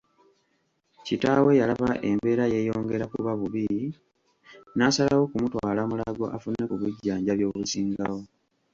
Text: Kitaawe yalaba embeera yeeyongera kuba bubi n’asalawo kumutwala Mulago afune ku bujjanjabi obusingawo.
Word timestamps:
Kitaawe 1.05 1.51
yalaba 1.59 1.89
embeera 2.09 2.45
yeeyongera 2.53 3.05
kuba 3.13 3.31
bubi 3.39 3.67
n’asalawo 4.77 5.23
kumutwala 5.31 5.81
Mulago 5.89 6.25
afune 6.37 6.63
ku 6.69 6.75
bujjanjabi 6.81 7.43
obusingawo. 7.49 8.19